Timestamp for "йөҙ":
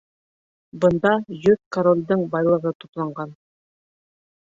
1.35-1.61